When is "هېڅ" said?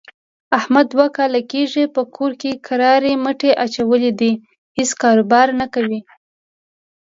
4.77-4.89